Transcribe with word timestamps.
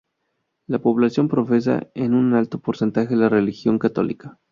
La 0.65 0.79
población 0.79 1.27
profesa 1.27 1.87
en 1.93 2.15
un 2.15 2.33
alto 2.33 2.57
porcentaje 2.59 3.15
la 3.15 3.29
religión 3.29 3.77
católica. 3.77 4.39